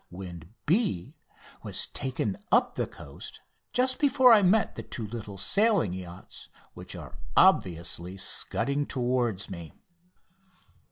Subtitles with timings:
[0.09, 1.13] "Wind B"
[1.61, 3.39] was taken up the coast
[3.71, 9.73] just before I met the two little sailing yachts which are obviously scudding toward me.